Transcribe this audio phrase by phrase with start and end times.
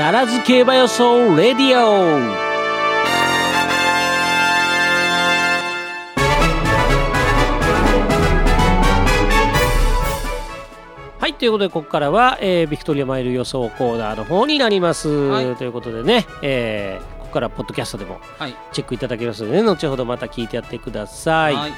[0.00, 2.40] ダラズ競馬予想レディオ。
[11.18, 15.54] はいということでここからは、えービクトリアマイル予想コーナーの方になります、はい。
[15.56, 18.56] ということでね、えーここからポッドキャストでもはい。
[18.72, 21.72] チェックいただけますので、後ほどまた聞いてやってください、はい。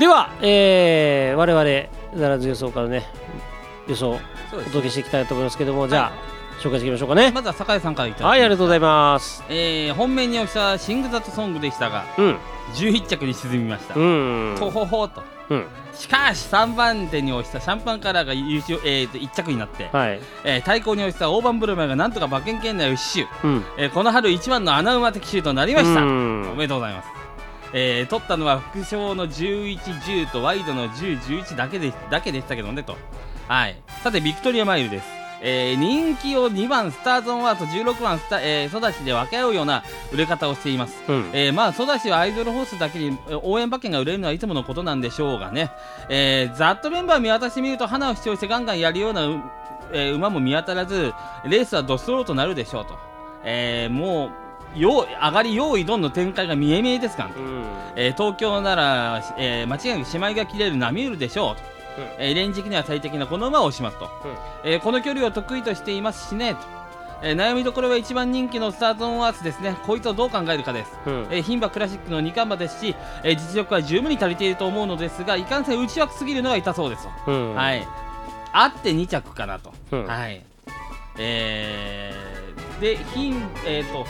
[0.00, 3.06] では、えー我々ダラズ予想からね
[3.86, 4.18] 予想
[4.52, 7.32] お届けしていきたいと思いますけども、じゃあ紹介していきましょうかね。
[7.32, 9.38] まずは酒井さんからいただきはいありがとうございまます。
[9.38, 12.38] すえー本命に押したシングザットソングでしたがうん。
[12.74, 13.94] 11着に沈みました。
[13.94, 14.56] うん。
[14.58, 15.22] とほほと。
[15.48, 15.66] うん。
[15.94, 20.20] しかし3番手に押したシャンパンカラーが優勝、えー、と1着になって、はい。
[20.44, 23.64] えー対抗に押した大盤ブルマーがなんとか馬券圏内を死守、うん。
[23.78, 26.50] えーこの春一番の穴馬的シュートになりました、うん。
[26.52, 27.08] おめでとうございます、
[27.72, 32.96] えー取ったのは副賞の11、10とワイドの10、11だけでだけでしたけどねと、
[33.48, 35.06] はい、さてビクトリアマイルです、
[35.42, 39.82] えー人気を2番スターズ・オン・ワーと16番スタ、えー、ソダシで分け合うような
[40.12, 41.02] 売れ方をしています。
[41.08, 41.30] うん。
[41.32, 45.70] えーまあソダシはアイドルホースだけにえー応援馬券が売れるのはいつものことなんでしょうがね、
[46.08, 49.40] えーざっとメンバー見渡してみると花を主張してガンガンやるようなう、
[49.92, 51.12] えー馬も見当たらず
[51.44, 52.98] レースはドストローとなるでしょうと、
[53.44, 54.30] えーも
[54.76, 57.64] うよう上がり用意どんの展開が見え見えですから、うん。
[57.96, 61.62] えー東京なら、えー間違いなく姉妹が切れるナミュールでしょうと、
[62.18, 64.08] えーレンジ的には最適なこの馬を押しますと、
[64.64, 66.60] えーこの距離を得意としていますしねと、
[67.22, 69.76] えー悩みどころは一番人気のスタートオンアーツですね。
[69.86, 70.92] こいつをどう考えるかです。
[71.06, 71.26] うん。
[71.30, 77.54] えー牝馬クラシックの2冠馬ですし、えー実力は十分に足りていると思うのですがいかんせん内枠すぎるのは痛そうですと、うん。
[77.54, 77.86] はい。
[78.52, 80.06] あって2着かなと、うん。
[80.06, 80.42] はい。
[81.18, 83.34] えー、で牝
[83.66, 84.06] えっ、と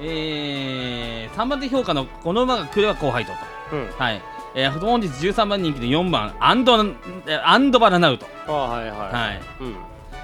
[0.00, 3.38] えー、3番手評価のこの馬が来れば高配当と。
[3.76, 3.90] うん。
[3.96, 4.20] はい
[4.54, 8.26] えー、本日13番人気で4番アンドえーアンドバラナウト。
[8.46, 9.40] あはいはいはい。
[9.60, 9.76] うん。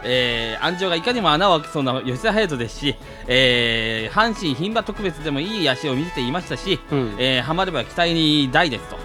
[0.02, 7.14] えー、安城がいかにも穴を開けそうな吉田隼人ですし、えー、阪神牝馬特別でもいい足を見せていましたし、うん。
[7.18, 8.96] えー、ハマれば期待に大ですと、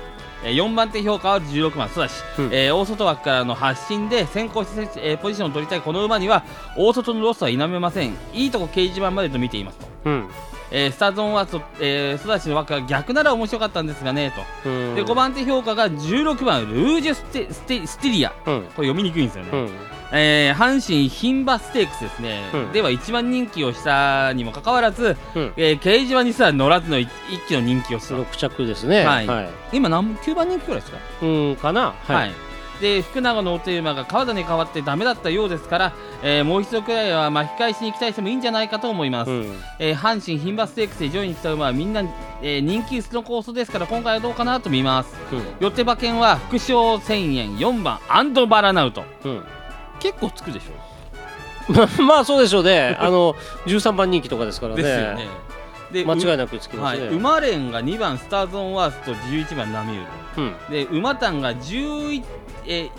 [0.44, 1.90] えー、4番手評価は16番。
[1.90, 2.46] ソダシ、うん。
[2.53, 6.46] えー大外枠からの発進で先行して、えーポジションを取りたいこの馬には
[6.78, 8.13] 大外のロスは否めません。
[8.34, 10.30] いいとこ掲示板までと見ていますと、うん
[10.72, 14.31] えー、スターゾーンはと、えー、ソダシの枠が逆なら面白かったんですがね
[14.64, 14.96] と、うん。
[14.96, 18.31] で5番手評価が16番ルージュステステステリア。
[18.31, 18.62] こうん。
[18.62, 19.70] れ読みにくいんですよね、うん。
[20.12, 22.72] えー阪神牝馬ステークスですね、うん。
[22.72, 25.54] では一番人気をしたにもかかわらず、うん。
[25.58, 28.16] えー掲示板にすら乗らずの一一気の人気をした。
[28.16, 29.04] 6着ですね。
[29.06, 29.28] はい。
[29.28, 29.50] はい。
[29.74, 30.98] 今何9番人気くらいですか？
[31.22, 31.94] うんかな。
[32.08, 32.31] はい、
[32.81, 39.56] で福永のお手馬が川田に代わってダメだったようですから、えーもう一度くらいは巻き返しに期待してもいいんじゃないかと思います、うん。
[39.80, 42.02] えー阪神牝馬ステークスで上位に来た馬はみんな、
[42.41, 45.16] えー人気薄のコースですから今回はどうかなと見ます。
[45.59, 49.03] よって馬券は副賞1000円4番アンドバラナウト。
[49.24, 49.44] うん。
[50.00, 50.86] 結構つくでしょ。
[51.72, 52.97] ま あまあそうでしょうね。
[53.00, 54.84] あの13番人気とかですからね。
[54.84, 55.44] ですよね
[55.91, 57.06] で間違いなくつきますね。
[57.07, 60.06] はい、馬連が2番スターズ・オン・ワースと11番ナミュー
[60.38, 60.56] うん。
[60.69, 62.23] ルで馬単が11
[62.68, 62.90] え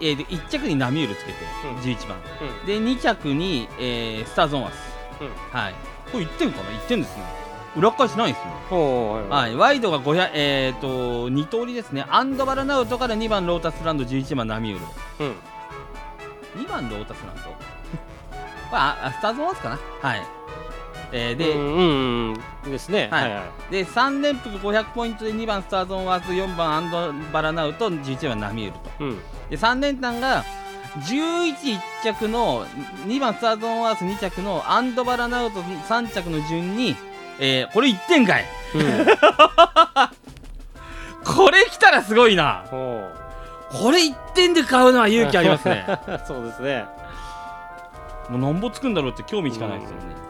[0.00, 1.76] えーで1着にナミュールつけて、うん。
[1.78, 2.18] 11番。
[2.66, 4.76] で2着に、えースターズ・オン・ワース、
[5.20, 5.58] うん。
[5.58, 5.74] はい。
[6.12, 7.22] これ1点かな？1点ですね。
[7.76, 8.52] 裏返しないですね。
[9.28, 12.06] はい、ワイドが500えー、と2通りですね。
[12.08, 14.78] アンドバラナウトから2番ロータスランド11番ナミュー
[15.18, 15.26] ル。
[15.26, 16.62] うん。
[16.64, 17.42] 2番ロータスランド？
[17.42, 17.50] こ
[18.72, 19.78] れああスターズ・オン・ワースかな。
[20.02, 20.43] はい
[21.16, 22.72] えー、で、うんうんうん。
[22.72, 23.08] ですね。
[23.10, 23.22] はい。
[23.22, 23.72] はいはい。
[23.72, 28.90] で3連複500ポイントで2番スターゾーンワース4番アンドバラナウト11番ナミュールと。
[29.00, 29.18] うん。
[29.48, 30.44] で3連単が
[30.98, 32.66] 111着の
[33.06, 36.96] 2番スターゾーンワース2着のアンドバラナウト3着の順に、
[37.38, 38.44] えーこれ1点かい。
[38.74, 39.06] うん。
[41.24, 42.64] これ来たらすごいな。
[42.68, 43.08] ほ
[43.70, 45.86] これ1点で買うのは勇気ありますね。
[45.88, 46.86] う そうですね。
[48.28, 50.23] もうなんぼつくんだろうって興味しかないですよね、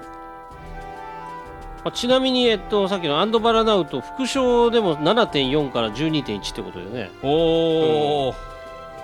[1.85, 7.11] まあちなみにえっとさっきのアンドバラナウト副賞でも7.4から12.1ってことでね。
[7.23, 8.35] おお、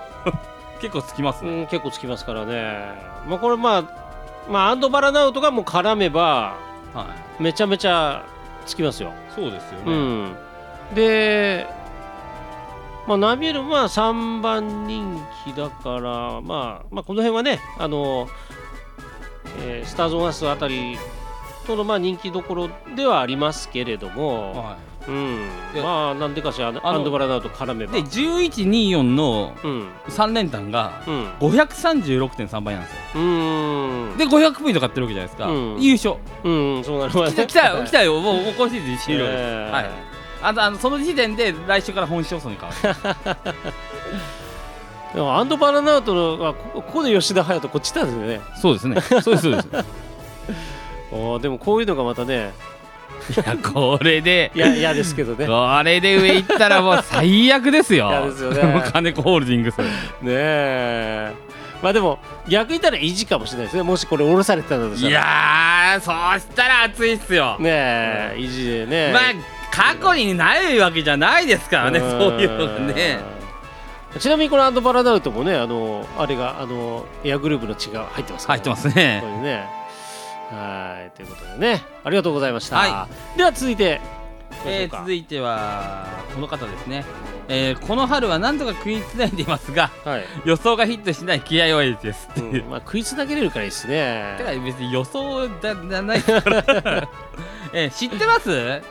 [0.81, 2.93] 結構つきますうね、ん結構つきますからね。
[3.27, 3.83] まあこれまあ
[4.49, 6.55] まあアンドバラナウトがもう絡めば
[6.93, 7.05] は
[7.39, 7.43] い。
[7.43, 8.23] めちゃめちゃ
[8.65, 9.11] つきますよ。
[9.35, 10.35] そうですよね、うん、
[10.93, 11.67] で、
[13.07, 18.27] まあ、ナビエルは3番人気だから、まあ、まあこの辺はねあの、
[19.63, 20.97] えースターズ・オン・アスあたり
[21.65, 24.77] とのまあ人気どころではありますけれども、は
[25.07, 25.49] うん。
[25.73, 29.89] でまあなんでかしらアンドバラナウト絡めい、ばで1124のうん。
[30.07, 31.29] 3連単がうん。
[31.39, 32.99] 536.3倍なんですよ。
[33.15, 33.19] う
[34.13, 34.17] ん。
[34.17, 35.81] で500ポイント買ってるわけじゃないですか、うん。
[35.81, 36.15] 優勝。
[36.43, 36.49] う
[36.79, 38.19] んそうなります来た来たよ来たよ。
[38.19, 39.71] もう今シーズン終了です、えー。
[39.71, 39.89] はい。
[40.43, 42.75] あのその時点で来週から本勝訴に変わ
[43.45, 43.53] る。
[45.13, 48.41] でもアンドバラナウトのはこここで吉田隼人こっちなんですよね。
[48.61, 49.01] そうですね。
[49.01, 49.67] そうですそうです
[51.11, 52.53] おーでもこういうのがまたね。
[53.29, 54.51] いやこれで。
[54.55, 55.39] いや嫌ですけどね。
[55.39, 58.09] ねこれで上行ったらもう最悪ですよ。
[58.09, 58.83] 嫌ですよね。
[58.91, 59.75] 金子ホールディングス
[60.25, 61.33] え。
[61.83, 63.83] まあでも逆に言ったら意地かもしれないですね。
[63.83, 67.57] もしこれ下ろされてたんだとしたいらやーそうしたら熱いっすよ。
[67.59, 69.11] ねえ意地でね。
[69.13, 69.21] まあ
[69.71, 72.01] 過去にないわけじゃないですからねん。
[72.01, 73.19] そういうのがね。
[74.19, 78.59] ちなみにこのアンドバラナウトもねあのあれがあのエアグループの血が入ってますから。
[78.59, 79.80] 入ってますこねれね
[80.51, 83.07] はいということでねありがとうございました、は
[83.37, 84.01] では続いて
[84.65, 86.05] えー続いては
[86.35, 87.05] この方ですね、
[87.47, 94.35] えーこの春は何とか食いつないでいますがはい、予想がヒットしない気合はいいですっていう、うんまあ食いつなげれるからいいですね。
[94.37, 96.63] てか別に予想だじゃないから、
[97.73, 98.81] えー知ってます？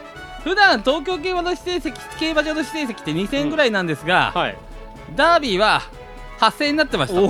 [0.42, 4.56] 普段東京競馬の指定席競馬場の指定席って2000円ぐらいなんですが、はい。
[5.14, 5.82] ダービーは
[6.40, 7.26] 8000円になってました、お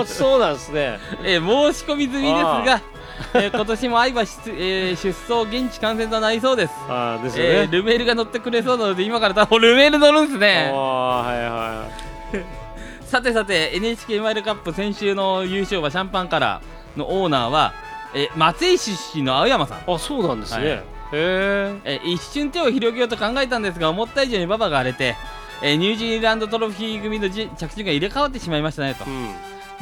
[0.00, 0.98] おそうなんですね。
[1.24, 2.80] えー申し込み済みですが、
[3.34, 6.72] えー今年も相場出,、えー出走現地観戦となりそうです。
[6.88, 10.70] ああですよね、えールメールが乗ってくれそうなので今から多分ルメール乗るんですね。
[10.72, 11.84] はいは
[13.04, 17.72] さてさて NHK マイルカップ先週の優勝馬シャンパンカラーのオーナーは、
[18.14, 20.76] えー松江出身の青山さん、いあそうなんですね、はい。
[20.76, 20.80] へ
[21.12, 25.16] ええー一瞬手を広げようと考えたんですが思った以上に馬場が荒れて、
[25.60, 29.04] えーニュージーランドトロフィー組のじ着順が入れ替わってしまいましたねと。
[29.04, 29.30] うん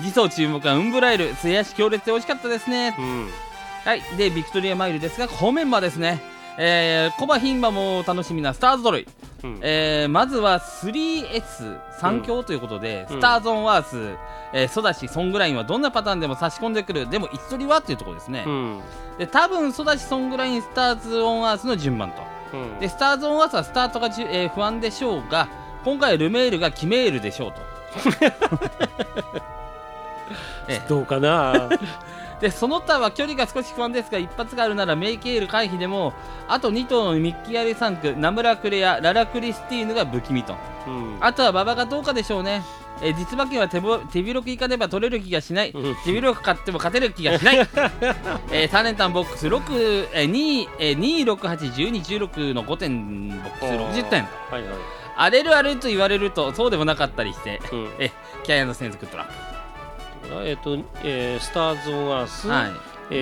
[0.01, 2.95] 次走注目はウンブライル末足強烈で惜しかったですね。
[2.99, 3.29] うん。
[3.85, 4.03] はい。
[4.17, 6.21] でビクトリアマイルですが好メンバーですね。
[6.61, 9.07] えー、コバ牝馬も楽しみなスターズドロイ。
[9.45, 9.59] うん。
[9.63, 13.17] えーまずは 3S3 強ということで、うん。
[13.19, 14.17] スターゾンワース、
[14.53, 17.09] えーソダシソングラインはどんなパターンでも差し込んでくる。
[17.09, 18.81] でも位置取りはっていうところですね、うん。
[19.19, 22.23] で多分ソダシソングラインスターズオンアースの順番と。
[22.53, 22.79] うん。
[22.81, 25.49] でスターズオンアースはスタートがじゅ、えー不安でしょうが
[25.85, 27.61] 今回はルメールがキメールでしょうと
[30.69, 31.69] えどうかな？
[32.41, 36.13] でその他は距離が少し不安ですが一発があるならメイケール回避でも
[36.47, 40.57] あと2頭のミッキーアリサンクナムラクレアララクリスティーヌが不気味と。
[40.87, 41.17] うん。
[41.21, 42.63] あとは馬場がどうかでしょうね。
[43.01, 45.71] えー実馬券は手ぼ手広くいかねば取れる気がしない。
[45.73, 45.95] うん。
[46.05, 47.57] 手広く買っても勝てる気がしない。
[48.53, 53.65] えー、3連単ボックス6、えー、2、えー、2、6、8、12、16の5点ボックス
[54.01, 54.23] 60点。
[54.23, 54.63] はいはい。
[55.17, 57.89] 荒れる荒れると言われるとそうでもなかったりして、うん。
[57.99, 58.13] え
[58.45, 59.58] キャイアンド専属トラッ
[60.45, 62.49] えっ、と、えースターズ・オン・アース、プ。
[62.49, 62.71] はい。
[63.11, 63.15] え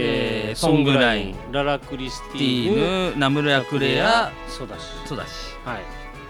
[0.47, 5.31] ーえーソングラインララ・クリステティーヌ、ナムラクレア、ソダシ、ソダシ。
[5.65, 5.77] はい、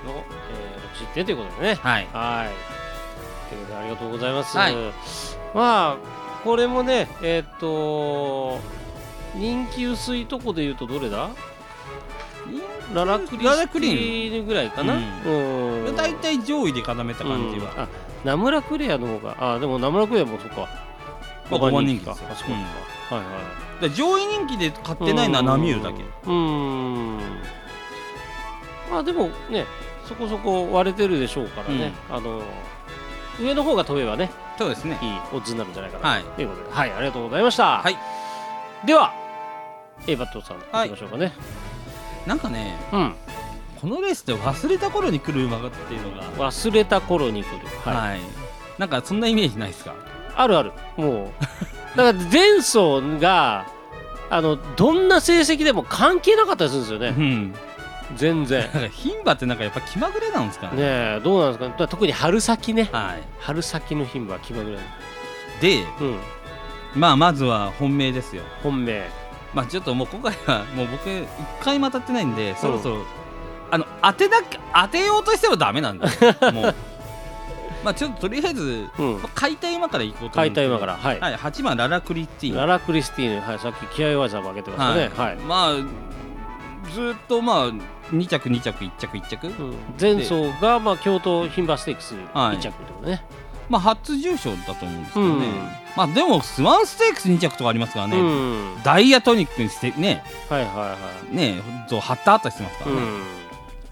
[0.06, 1.74] の、えー、60点ということでね。
[1.74, 2.08] はい。
[2.12, 3.48] はい。
[3.48, 4.56] ということで、ありがとうございます。
[4.58, 4.74] はい
[5.54, 5.96] まあ、
[6.44, 8.60] これもね、えっ、と、
[9.34, 11.30] 人気薄いとこで言うとどれだ？
[12.94, 14.97] ララクリララクリーぐらいかな。
[14.97, 15.97] ううん。
[15.97, 17.73] 大体上位で固めた感じは。
[17.73, 17.81] うん。
[17.81, 17.88] あ
[18.25, 20.69] ナムラクレアの方があでもナムラクレアもそっか。
[21.50, 23.31] まあ5番人気かあそうか、はいは
[23.79, 23.83] い。
[23.83, 26.03] で上位人気で買ってないのはナミュールだけ。
[26.03, 27.19] うーん。
[28.91, 29.67] まあでもね
[30.05, 32.41] そこそこ割れてるでしょうからね、あの
[33.41, 34.99] 上の方が飛べばねそうですね。
[35.03, 36.23] いいオッズになるんじゃないかな、はい。
[36.23, 36.73] ということで。
[36.73, 37.97] はいありがとうございました、はい。
[38.87, 39.12] では
[40.06, 41.33] A バットさんはいいきましょうかね、
[42.26, 43.14] なんかね、うん。
[43.81, 47.67] このレースで忘れた頃に来る馬っていうのが、忘れた頃に来る。
[47.84, 48.20] はい、はい、
[48.78, 49.94] なんかそんなイメージないですか？
[50.34, 50.73] あるある。
[50.97, 51.33] も
[51.95, 51.97] う。
[51.97, 53.66] だから前走が
[54.28, 57.54] あのどんな成績でも関係なかったりするんですようねん。
[58.16, 58.68] 全然。
[58.73, 60.76] 牝馬ってなんかやっぱ気まぐれなんですかね。
[60.76, 60.83] ね
[61.18, 61.75] えどうなんですかね。
[61.88, 62.88] 特に春先ね。
[62.92, 63.23] はい。
[63.40, 64.78] 春先の牝馬気まぐれ
[65.61, 66.18] で、うん。
[66.95, 68.42] まあまずは本命ですよ。
[68.62, 69.09] 本命
[69.56, 71.26] まあちょっともう今回はもう僕一
[71.62, 73.06] 回も当たってないんで、そろそろ
[73.70, 74.36] あの当てな
[74.82, 76.06] 当てようとしてもダメなんで、
[76.52, 76.75] もう。
[77.82, 79.22] まあちょっととりあえず、うん。
[79.22, 85.36] まあ買いたい馬からいこうと思買いたいうんですけど馬からはい、はい、8番ララクリティララ・クリスティーヌ、はい、さっき気合技も上げてましたね、はい。
[85.36, 85.72] まあ
[86.92, 87.68] ずーっとまあ
[88.12, 89.75] 2着2着1着1着、うん。
[89.98, 92.58] 前走が、まあ、京都牝馬ステークスはい。
[92.58, 93.25] 1着ってことね、
[93.68, 95.54] まあ初重賞だと思うんですけどね、うん。
[95.96, 98.82] まあでもスワンステークス2着とかありますからね、うん。
[98.82, 100.23] ダイヤトニックにしてね。
[100.49, 100.96] はいはいは
[101.32, 101.37] い。
[101.37, 103.02] ねほんと張ったあったりしてますからね、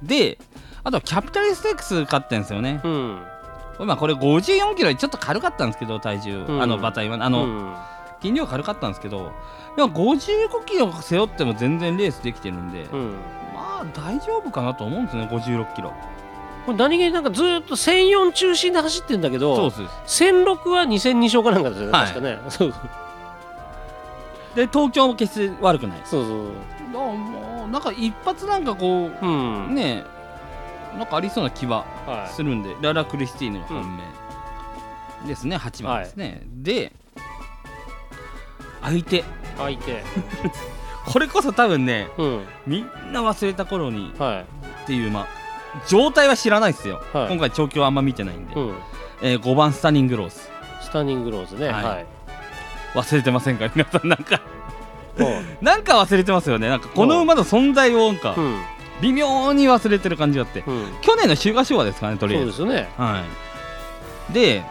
[0.02, 0.07] うん。
[0.07, 0.38] で
[0.83, 3.23] あとはキャピタルステークス勝ってんですよね、うん。
[3.81, 6.62] まあこれ54キロでちょっと軽かったんですけど体重、うん。
[6.62, 7.76] あの馬体はああの、
[8.25, 9.33] 筋量軽かったんですけど
[9.76, 13.12] でも55キロ背負っても全然レースできてるんで、うん、
[13.54, 15.93] まあ大丈夫かなと思うんですね56キロ
[16.66, 20.23] これ何気になんかずーっと1004中心で走ってんだけどそうです。
[20.25, 22.06] 1006は2002勝かなんかですよね、はい。
[22.06, 22.75] 確かねそう。
[24.54, 26.00] で東京も決して悪くない。
[26.04, 26.47] そうそう。
[26.92, 29.66] だからもうなんか一発なんかこそううん。
[29.71, 30.04] うね
[30.97, 36.92] なんかありそうな気ははするんで、ララ・クリスティーヌが本命、ですね8番ですね、で
[38.80, 39.25] 相手。
[39.59, 40.04] 相手。
[41.12, 42.44] これこそ多分ねうん。
[42.66, 44.40] みんな忘れた頃にはい。
[44.85, 45.26] っていうまあ
[45.88, 47.28] 状態は知らないですよ、はい。
[47.28, 48.75] 今回調教あんま見てないんで、うん。
[49.23, 50.37] えー5番スタニングローズ
[50.83, 51.69] スタニングローズね。
[51.69, 51.85] はい。
[51.85, 52.07] はい。
[52.95, 53.69] 忘れてませんか？
[53.75, 54.40] 皆さんなんか。
[55.16, 55.57] うん。
[55.61, 56.69] なんか忘れてますよね。
[56.69, 58.61] なんかこの馬の存在をなんかうん。
[59.00, 60.62] 微妙に忘れてる感じがあって。
[60.66, 60.87] うん。
[61.02, 62.47] 去年の週刊賞話ですかねとそうりあえず。
[62.50, 62.88] ですよね。
[62.97, 63.23] は
[64.31, 64.33] い。
[64.33, 64.62] で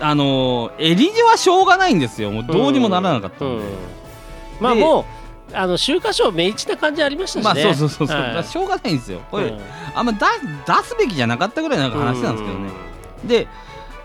[0.00, 2.30] あのー、エリジはしょうがないんですよ。
[2.30, 3.72] もうどうにもならなかったんで、うん。
[4.60, 5.04] まあでもう
[5.52, 7.42] あの秋華賞明治な感じありましたしね。
[7.44, 8.44] まあそうそうそうそう、はい。
[8.44, 9.20] しょうがないんですよ。
[9.30, 9.60] これ、うん。
[9.94, 10.26] あんま出出
[10.84, 12.70] すべきじゃなかったぐらいなんか話なんですけどね、
[13.24, 13.48] で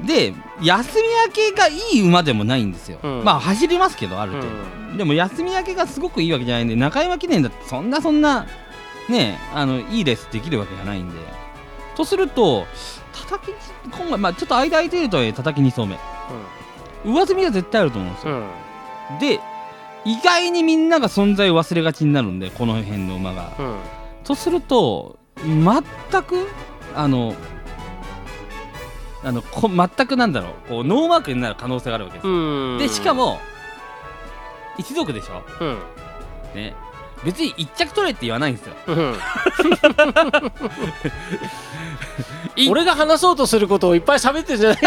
[0.01, 3.23] で休み明けがいい馬でもないんですよ、うん。
[3.23, 4.41] まあ走りますけどあるうん。
[4.41, 4.53] 程
[4.91, 8.45] 度、でも休み明けがすごくいいわけじゃないんで中山記念だってそんなそんな
[9.09, 11.17] ねあのいいレースできるわけじゃないんで。
[11.95, 12.65] とすると
[13.29, 13.53] 叩き
[13.91, 15.99] 今回まあちょっと間空いてるとはいえ叩き2走目。
[17.05, 19.19] 上積みは絶対あると思うんですよ、うん。
[19.19, 19.39] で
[20.05, 23.53] 意外にみんなが存在を忘れがちになるんでこの辺の馬が。
[23.57, 23.77] うん。
[24.23, 25.83] とすると全
[26.23, 26.47] く
[26.95, 27.35] あの
[29.23, 30.53] あのこ全くなんだろう。
[30.69, 32.77] こうノーマークになる可能性があるわけです、うん。
[32.77, 33.39] でしかも
[34.77, 35.43] 一族でしょ？
[35.61, 35.77] うん。
[36.55, 36.75] ね。
[37.23, 38.75] 別に一着取れって言わないんですよ。
[38.87, 39.15] うん。
[42.61, 44.79] い俺が話そうとすることをいっぱい喋ってるじゃない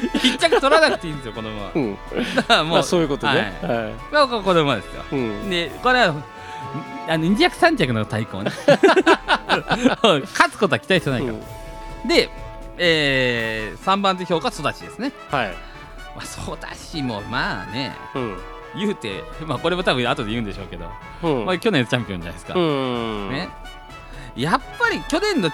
[0.22, 1.70] 一着取らなくていいんですよこの馬は。
[1.74, 1.96] うん。
[2.34, 3.58] だからもう、まあそういうことね。
[3.62, 3.76] はい。
[3.76, 5.02] はまあここの馬ですよ。
[5.12, 5.50] いうん。
[5.50, 6.14] でこれは
[7.08, 8.50] あの2着3着の対抗ね。
[10.32, 11.36] 勝つことは期待してないから、う
[12.04, 12.08] ん。
[12.08, 12.30] で、
[12.78, 15.12] えー、3番手評価育ちですね。
[15.30, 15.54] はい。
[16.16, 18.36] まあ、育ちもまあねうん。
[18.76, 20.86] 言うて、まあ、これも多分後で言うんでしょうけど、
[21.22, 21.46] うん。
[21.46, 23.30] まあ、去年のチャンピオンじゃないですか、うん。
[23.30, 23.48] ね、
[24.34, 25.50] やっぱり去年の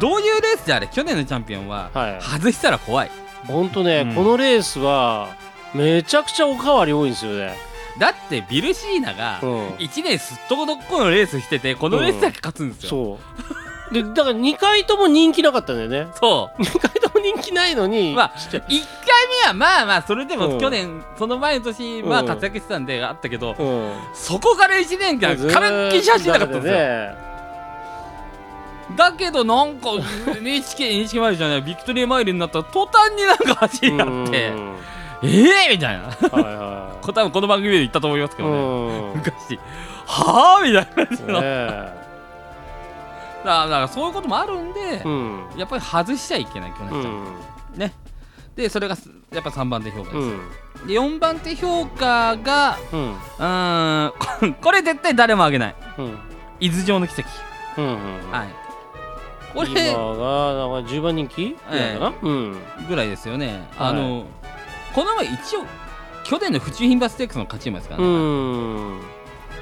[0.00, 2.20] どういうレースであれ去年のチャンピオンははい。
[2.20, 3.10] 外したら怖い
[3.48, 5.28] ほんとね、うんこのレースは
[5.74, 7.56] めちゃくちゃおかわり多いんですよね。
[7.98, 13.18] だってビルシーナがうん、1年すっとこどっこのレースしててこのレースだけ勝つんですよ、そ
[13.90, 13.94] う。
[13.94, 16.12] で、だから2回とも人気なかったんだよね。
[16.20, 18.76] そう 2回とも人気ないのに、まあちっちゃい1回
[19.42, 23.92] 目はまあまあそれでうんも去年、その前の年まあうん活躍してたんであったけど、うん。
[24.14, 27.27] そこから1年間からっきり走ってなかったんですよ、ね。
[28.96, 29.90] だけどなんか
[30.38, 34.76] NHK, NHK マイルじゃないビクトリーマイルになったら途端になんか走りがあってうん
[35.22, 38.46] ええー、みたいなはいはこ多分この番組で言ったと思いますけい。
[38.46, 39.58] どね、昔
[40.06, 41.92] はあみたいな感じのだかえ
[43.44, 45.40] らだからそういうこともあるんで、うん。
[45.56, 47.14] やっぱり外しちゃいけない去年ちゃん、
[47.74, 47.78] うん。
[47.78, 47.92] ね
[48.56, 50.86] でそれがすやっぱ3番手評価です、うん。
[50.86, 53.10] で4番手評価がうん。
[53.10, 54.12] うーん
[54.56, 56.18] こ これ絶対誰もあげないうん。
[56.60, 57.28] 伊豆城の奇跡
[57.76, 57.86] うん。
[58.30, 58.67] はい
[59.54, 61.56] こ今が、れなんか10番人気？
[61.70, 62.56] ぐらいかな、うん。
[62.88, 64.24] ぐらいですよね、はいあの
[64.94, 65.64] この前一応
[66.24, 68.08] 去年の府中牝馬ステークスの勝ち馬ですからうね、
[68.96, 69.00] ん。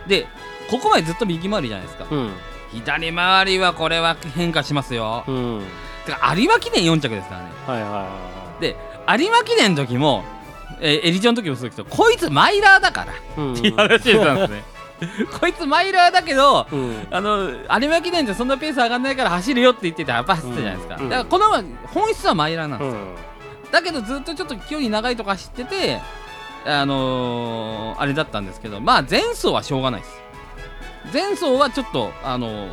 [0.08, 0.26] で
[0.70, 2.30] ここまでずっと右回りじゃないですか、うん。
[2.72, 5.62] 左回りはこれは変化しますよ、うん。
[6.06, 8.76] てか有馬記念4着ですからねはいはいはで
[9.18, 10.24] 有馬記念の時も、
[10.80, 13.16] えーエリジョンの時もそうですけどこいつマイラーだからい。
[13.36, 13.54] うん。
[13.54, 14.62] っていう話してたんですね
[15.40, 17.06] こいつマイラーだけどうん。
[17.10, 21.08] あの有馬記念ってそんなペース上がんないから走るよって言っててやっぱ走ったじゃないですか、うん。
[21.08, 21.62] だからこの馬
[21.92, 23.14] 本質はマイラーなんですよ、うん。
[23.70, 26.00] だけどずっとちょっと距離長いとこ走ってて
[26.64, 30.22] あのーあれだったんですけどまあ前走はしょうがないです。
[31.12, 32.68] 前走はちょっとあのー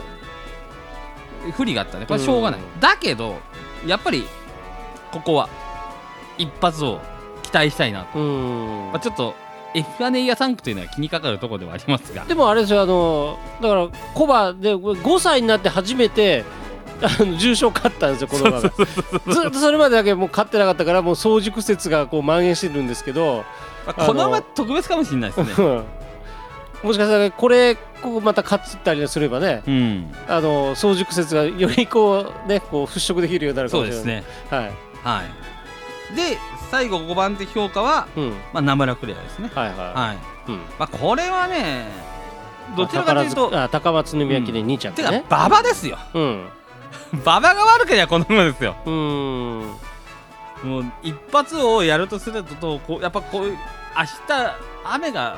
[1.51, 2.79] 不利があったねこれしょうがない、うん。
[2.79, 3.39] だけど
[3.85, 4.25] やっぱり
[5.11, 5.49] ここは
[6.37, 6.99] 一発を
[7.43, 8.91] 期待したいなと、うん。
[8.91, 9.35] まあ、ちょっと
[9.73, 12.25] エフアネイア3区というのは気にかかるところではありますが。
[12.25, 16.43] でもあれですよあのだからコバで5歳になって初めて
[17.01, 18.69] あの重賞勝ったんですよこの馬が。
[18.69, 23.43] ずっとそれまでだけもう勝ってなかったからもう早熟説がこう蔓延してるんですけど
[23.85, 25.81] まあこの馬特別かもしれないですね。
[26.83, 30.15] もしかしたらこれこうまた勝ったりすればねうん。
[30.27, 34.05] あの早熟説がよりこうねこう払拭できるようになるかそうもしれない。
[34.05, 34.57] ですね。
[34.57, 34.71] はい、
[35.03, 35.52] はい
[36.15, 36.37] で
[36.71, 39.51] 最後5番手評価は、うん、まあ、ナムラクレアですね。
[39.53, 40.51] はいははい。
[40.51, 41.87] い、うん、まあこれはね
[42.75, 45.97] どちらかというと、宝塚あ高松宮記念2着てかね、馬場ですよ。
[46.13, 46.47] うん。
[47.23, 48.75] 馬場が悪ければこの馬ですよ。
[48.85, 49.75] うん。
[50.63, 53.57] もう一発をやるとするとこうやっぱこういう明
[54.03, 54.55] 日
[54.85, 55.37] 雨が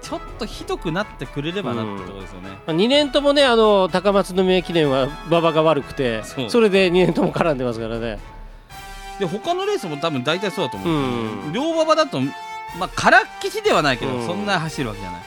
[0.00, 8.18] ちょっとひどくなってくれればなってところですよね、2年ともねあの高松宮記念は馬場が悪くてそれで2年とも絡んでますからね
[9.18, 10.88] で他のレースも多分大体そうだと思う。
[11.46, 11.52] うん。
[11.52, 12.20] 両馬場だと
[12.78, 14.26] まあからっきしではないけど、うん。
[14.26, 15.22] そんな走るわけじゃない。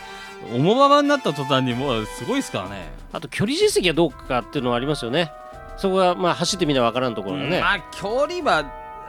[0.53, 2.91] 重馬場になった途端にもうすごいですからね。
[3.13, 5.31] あと距離実績がどうかっていうのはありますよね。
[5.77, 8.63] そこがまあ走ってみなわからんところがね、まあ距離は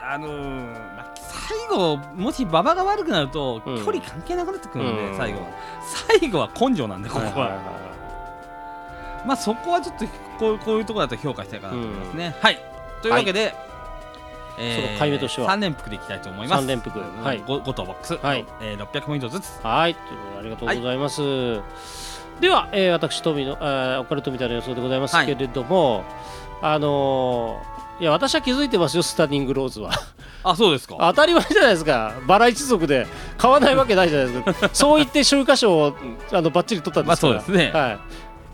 [0.04, 3.84] あのーまあ、最後もし馬場が悪くなると、うん。
[3.84, 5.16] 距離関係なくなってくるので、うん。
[5.16, 5.46] 最後は。
[6.18, 7.62] 最後は根性なんでここは,、はいはいはい
[9.24, 10.04] まあそこはちょっと
[10.38, 12.58] こうこういうところだと評価したいかなと思いますね、はい。
[13.02, 13.54] というわけで、
[14.56, 15.50] その回目としては。
[15.50, 16.60] 3連複でいきたいと思います。
[16.60, 16.98] 三連複。
[16.98, 17.42] はい。
[17.42, 18.44] 5, 5とボックス、はい。
[18.60, 19.60] えー、600ポイントずつ。
[19.62, 21.20] はい、ということでありがとうございます。
[22.40, 26.04] では、えー私、富の、あーオカルトみたいな予想でございますけれども、
[26.60, 29.90] あのーいや、私は気づいてますよ、スタニングローズは。
[30.44, 30.96] あそうですか。
[30.98, 33.06] 当たり前じゃないですか、バラ一族で
[33.38, 35.96] 買わないわけないじゃないですか、 そう言って週刊賞を
[36.32, 37.70] あのバッチリ取ったんですから、まあそうですね。
[37.72, 37.90] は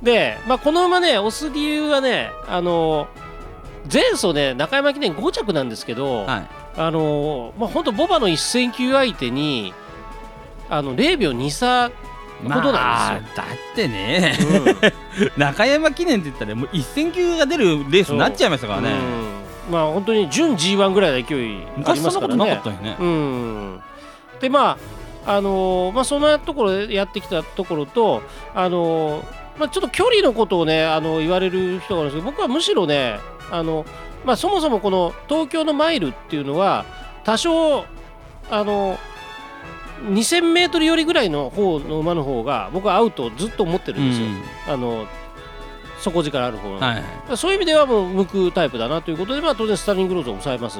[0.02, 3.27] い、で、まあ、この馬ね、押す理由はね、あのー
[3.92, 6.48] 前走ね、中山記念5着なんですけど、はい。
[6.76, 9.74] あのーまあ、本当、ボバの一戦級相手に
[10.68, 11.94] あの0秒2差、こ
[12.44, 14.38] となんですまあだってね。
[14.40, 15.32] うん。
[15.36, 19.38] 中山記念って言ったらもう一戦級が出るレースになっちゃいましたからね、うん。
[19.70, 22.56] まあ本当に準 G1 ぐらいの勢いあり昔そんなことますからね。
[22.56, 23.82] なかったよね、うん、
[24.40, 24.78] でま
[25.26, 28.22] ああのーまあそんなところでやってきたところと
[28.54, 29.24] あのー
[29.58, 33.18] まあちょっと距離のことをねあの言われる人がいるんですけど僕はむしろね
[33.50, 33.84] あの
[34.24, 36.84] まあそもそもこの東京のマイルっていうのは
[37.24, 37.84] 多少
[38.50, 38.98] あの
[40.04, 44.26] 2000メートルよりぐらいの方の馬の方が僕はアウトをずっと思ってるんですよ。
[44.68, 45.06] あの
[46.00, 47.00] 底力ある方の、はいは
[47.34, 50.78] いそういう意味ではもう向くタイプだなということで、まあ、当然スターリングローズを抑えます。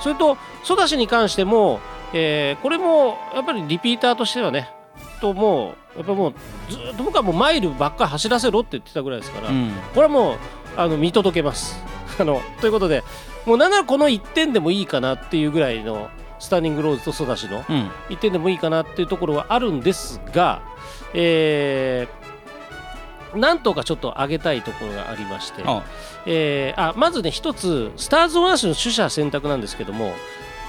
[0.00, 1.80] それと、ソダシに関しても、
[2.12, 4.70] えーこれもやっぱりリピーターとしてはね、
[5.20, 6.34] ともう、やっぱもう
[6.70, 10.36] ずっと僕はもうマイルばっかり走らせろって言ってたぐらいですから、うんこれはもう
[10.76, 11.82] あの見届けます。
[12.18, 13.04] あのということで、
[13.46, 17.90] もうなんならこの1点でもいいかなっていうぐらいのスターニングローズとソダシのうん。
[18.08, 20.62] 1点でもいいかなっていうところはあるんですが、
[21.14, 22.18] えー
[23.36, 25.84] なんとかちょっと上げたいところがありまして、あ
[26.24, 30.14] えーあまずね一つスターズ・オン・アースの取捨選択なんですけども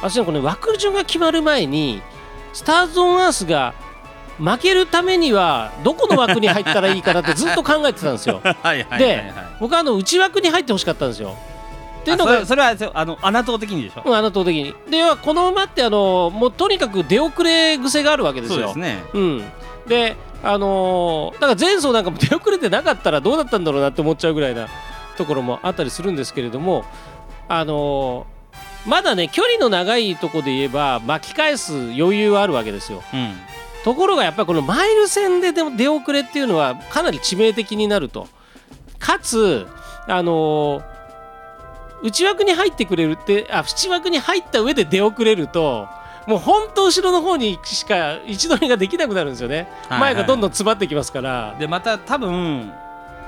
[0.02, 2.02] 私ねこの枠順が決まる前に
[2.52, 3.74] スターズ・オン・アースが
[4.40, 8.40] 負けるためにはどこの枠に入ったらいいかなってずっと考えてたんですよ。
[8.44, 11.36] はいはいはいではい僕はあの内枠に入ってほしかったんですよ。
[12.02, 14.04] っていうのがあそれそれはそうあの穴党的にでしょ？
[14.06, 14.74] うん、あの的に。
[14.90, 18.60] で要はこの馬ってあのもうとにかく出遅れ癖があるわけですよ。
[18.60, 19.44] そうですねうん、
[19.88, 24.68] で、あのーだから前走なんかも 出遅れてなかったらどうだったんだろうなって思っちゃうぐらいな
[25.18, 26.86] ところもあったりするんですけれども、
[27.50, 28.40] あのー
[28.86, 33.04] まだね距離の長いところで言えば巻き返す余裕はあるわけですよ。
[33.14, 33.36] うん
[33.84, 38.28] ところがやっぱりこのマイル戦ででも出遅れっていうのはかなり致命的になると。
[39.00, 39.68] かつ、
[40.08, 41.00] あのー
[42.02, 45.86] 内枠に入ってくれるってあ内枠に入った上で出遅れると
[46.28, 50.00] もう本当後ろの方にしか位置取りができなくなるんですよね、はい。
[50.00, 52.72] 前がどんどん詰まってきますから、でまた多分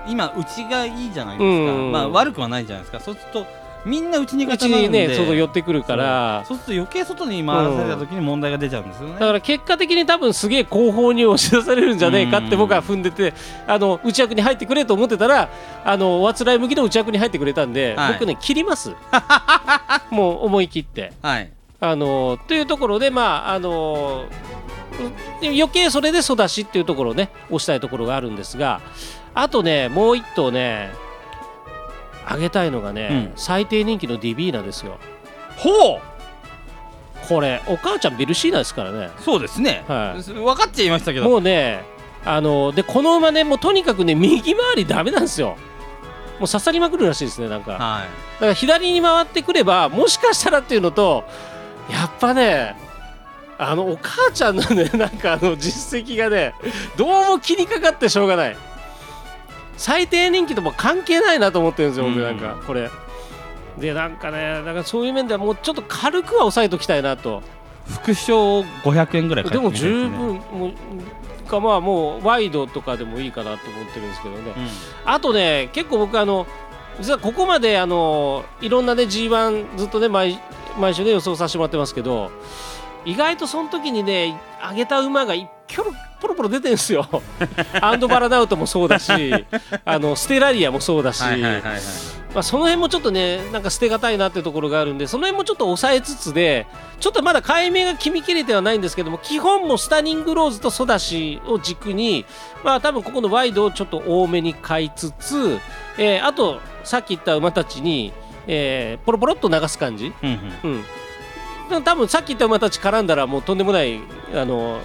[0.07, 1.91] 今内がいいじゃないですか、うん。
[1.91, 3.01] まあ悪くはないじゃないですか。
[3.01, 3.45] そうすると
[3.85, 5.03] みんなうち固まるんで。
[5.03, 6.43] にね外寄ってくるから。
[6.47, 6.57] そう。
[6.57, 13.33] すると余計外に回らされた時に問題が出ちゃうんですよね、だから結果的に多分すげえ後方に押し出されるんじゃねえかって僕は踏んでて
[13.67, 15.49] あの内枠に入ってくれと思ってたら
[15.83, 18.13] あのおあつらい向きの内枠に入ってくれたんで、はい。
[18.13, 18.93] 僕ね切ります。
[20.11, 21.13] もう思い切って。
[21.21, 21.51] はい。
[21.79, 24.25] あのというところでまああの
[25.41, 28.81] う余計それで育ちっていうところをね押したいところがあるんですが
[29.33, 30.91] あとねもう一頭ね
[32.25, 33.31] あげたいのがね、うん。
[33.35, 34.97] 最低人気のディビーナですよ。
[35.57, 36.01] ほう。
[37.27, 39.09] これお母ちゃんベルシーナですからね。
[39.19, 40.23] そうですね、はい。
[40.23, 41.29] 分かっちゃいましたけど。
[41.29, 41.83] もうね
[42.25, 45.55] あのでこの馬ねもうとにかくね右回りダメなんですよ。
[46.39, 47.73] もう刺さりまくるらしいですねなんか。
[47.73, 48.07] だは
[48.39, 51.23] から左に回ってくればもしかしたらっていうのと
[51.89, 52.75] やっぱね
[53.57, 56.55] あのお母ちゃんのねなんかあの実績がね
[56.97, 58.57] どうも気にかかってしょうがない
[59.81, 62.91] 最低人気とも関係ないなと思ってるんですよ、僕なんかこれ。
[63.79, 67.41] でなんかねだからそういう面ではもうちょっと軽くは抑えときたいなと。
[67.89, 74.53] い副賞500円ぐらいでも十分もうかまあもうワイドとかでもいいかなと思ってるんですけどね。
[75.03, 76.45] あとね結構僕あの
[76.99, 80.39] 実はここまであのいろんなね G1 ずっとね毎
[80.79, 82.31] 毎週ね予想させてもらってますけど
[83.05, 87.07] 意外とその時にね上げた馬がいキョロポロポロ出てるんですよ。
[87.81, 89.11] アンドバラダウトもそうだし
[89.85, 91.81] あのステラリアもそうだし、はいはいはいはい。
[92.33, 96.65] まあ、その辺もちょっとねなんか捨てがたいなっていうところがあるんでその辺もちょっと抑えつつで
[97.01, 102.25] ちょっとまだ解明が決めきれてはないんですけども基本もスタニングローズとソダシを軸に
[102.63, 105.59] まあ多分ここのワイドをちょっと多めに買いつつ、
[105.97, 108.13] えーあとさっき言った馬たちに、
[108.47, 110.29] えーポロポロっと流す感じ、うん
[110.63, 110.71] うん。
[110.71, 110.85] うん、
[111.71, 114.01] でも多分さっき言った馬たち絡んだらもうとんでもない
[114.33, 114.81] あの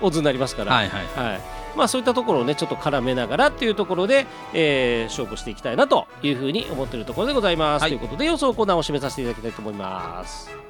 [0.00, 1.40] オズになりますから、はいはいはい、
[1.76, 7.82] まあ、そういったところをねちょっと絡めながらっていうところで、えー勝負していきたいなというふうに思っているところでございます。
[7.82, 10.65] はいということで予想コーナーを締めさせていただきたいと思います。